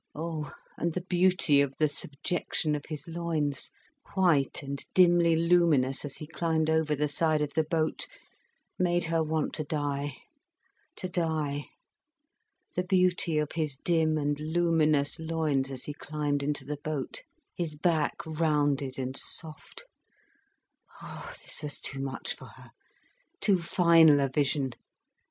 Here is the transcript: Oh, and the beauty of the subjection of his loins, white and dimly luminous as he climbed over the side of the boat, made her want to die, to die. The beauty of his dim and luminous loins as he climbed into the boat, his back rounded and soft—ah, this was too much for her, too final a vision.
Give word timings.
Oh, 0.15 0.51
and 0.77 0.93
the 0.93 1.03
beauty 1.03 1.61
of 1.61 1.75
the 1.77 1.87
subjection 1.87 2.73
of 2.73 2.85
his 2.87 3.07
loins, 3.07 3.69
white 4.15 4.63
and 4.63 4.83
dimly 4.95 5.35
luminous 5.35 6.03
as 6.03 6.15
he 6.17 6.25
climbed 6.25 6.71
over 6.71 6.95
the 6.95 7.07
side 7.07 7.39
of 7.43 7.53
the 7.53 7.63
boat, 7.63 8.07
made 8.79 9.05
her 9.05 9.21
want 9.21 9.53
to 9.53 9.63
die, 9.63 10.17
to 10.95 11.07
die. 11.07 11.67
The 12.75 12.83
beauty 12.83 13.37
of 13.37 13.51
his 13.51 13.77
dim 13.77 14.17
and 14.17 14.39
luminous 14.39 15.19
loins 15.19 15.69
as 15.69 15.83
he 15.83 15.93
climbed 15.93 16.41
into 16.41 16.65
the 16.65 16.77
boat, 16.77 17.21
his 17.53 17.75
back 17.75 18.25
rounded 18.25 18.97
and 18.97 19.15
soft—ah, 19.15 21.35
this 21.43 21.61
was 21.61 21.79
too 21.79 21.99
much 21.99 22.35
for 22.35 22.47
her, 22.55 22.71
too 23.39 23.59
final 23.59 24.19
a 24.19 24.29
vision. 24.29 24.71